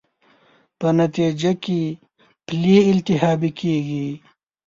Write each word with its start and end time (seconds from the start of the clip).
په 0.79 0.87
نتېجه 0.99 1.51
کې 1.63 1.81
پلې 2.47 2.77
التهابي 2.89 3.51
کېږي. 3.59 4.07